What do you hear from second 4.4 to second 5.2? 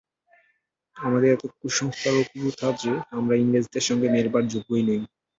যোগ্যই নই।